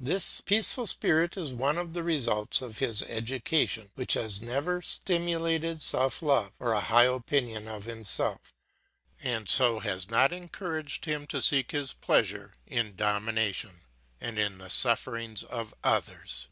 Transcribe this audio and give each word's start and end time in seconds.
This 0.00 0.40
peaceful 0.40 0.86
spirit 0.86 1.36
is 1.36 1.52
one 1.52 1.76
of 1.76 1.92
the 1.92 2.02
results 2.02 2.62
of 2.62 2.78
his 2.78 3.02
education, 3.02 3.90
which 3.96 4.14
has 4.14 4.40
never 4.40 4.80
stimulated 4.80 5.82
self 5.82 6.22
love 6.22 6.52
or 6.58 6.72
a 6.72 6.80
high 6.80 7.04
opinion 7.04 7.68
of 7.68 7.84
himself, 7.84 8.54
and 9.20 9.46
so 9.46 9.80
has 9.80 10.08
not 10.08 10.32
encouraged 10.32 11.04
him 11.04 11.26
to 11.26 11.42
seek 11.42 11.72
his 11.72 11.92
pleasure 11.92 12.54
in 12.66 12.94
domination 12.96 13.82
and 14.22 14.38
in 14.38 14.56
the 14.56 14.70
sufferings 14.70 15.42
of 15.44 15.74
others. 15.84 16.48